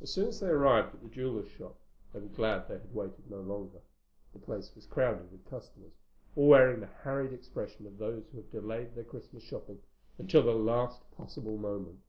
As 0.00 0.10
soon 0.10 0.28
as 0.28 0.40
they 0.40 0.46
arrived 0.48 0.94
at 0.94 1.02
the 1.02 1.08
jeweler's 1.10 1.50
shop 1.50 1.76
they 2.14 2.18
were 2.18 2.28
glad 2.28 2.66
they 2.66 2.78
had 2.78 2.94
waited 2.94 3.30
no 3.30 3.42
longer. 3.42 3.82
The 4.32 4.38
place 4.38 4.74
was 4.74 4.86
crowded 4.86 5.30
with 5.30 5.44
customers, 5.44 5.92
all 6.34 6.48
wearing 6.48 6.80
the 6.80 6.86
harried 6.86 7.34
expression 7.34 7.86
of 7.86 7.98
those 7.98 8.24
who 8.30 8.38
have 8.38 8.50
delayed 8.50 8.94
their 8.94 9.04
Christmas 9.04 9.42
shopping 9.42 9.82
until 10.16 10.42
the 10.44 10.54
last 10.54 11.02
possible 11.10 11.58
moment. 11.58 12.00